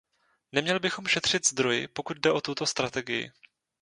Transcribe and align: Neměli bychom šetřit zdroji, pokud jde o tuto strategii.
Neměli 0.51 0.79
bychom 0.79 1.07
šetřit 1.07 1.47
zdroji, 1.49 1.87
pokud 1.87 2.17
jde 2.17 2.31
o 2.31 2.41
tuto 2.41 2.65
strategii. 2.65 3.31